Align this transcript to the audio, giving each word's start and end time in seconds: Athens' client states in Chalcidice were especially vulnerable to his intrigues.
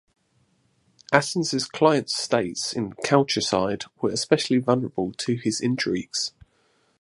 Athens' 1.13 1.67
client 1.67 2.09
states 2.09 2.73
in 2.73 2.93
Chalcidice 3.05 3.87
were 4.01 4.09
especially 4.09 4.57
vulnerable 4.57 5.11
to 5.19 5.35
his 5.35 5.61
intrigues. 5.61 6.31